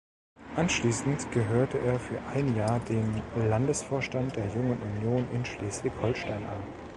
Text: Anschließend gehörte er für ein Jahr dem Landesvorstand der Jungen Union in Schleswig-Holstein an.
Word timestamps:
Anschließend 0.55 1.31
gehörte 1.31 1.77
er 1.77 1.99
für 1.99 2.19
ein 2.23 2.55
Jahr 2.55 2.79
dem 2.79 3.21
Landesvorstand 3.35 4.35
der 4.35 4.47
Jungen 4.47 4.79
Union 4.81 5.27
in 5.31 5.45
Schleswig-Holstein 5.45 6.43
an. 6.43 6.63